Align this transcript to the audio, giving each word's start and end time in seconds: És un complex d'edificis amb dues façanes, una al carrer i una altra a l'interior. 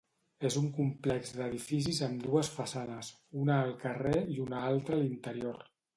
És 0.47 0.55
un 0.61 0.69
complex 0.77 1.33
d'edificis 1.39 1.99
amb 2.07 2.25
dues 2.29 2.49
façanes, 2.55 3.11
una 3.45 3.59
al 3.67 3.73
carrer 3.87 4.19
i 4.37 4.43
una 4.49 4.67
altra 4.71 4.99
a 4.99 5.03
l'interior. 5.05 5.63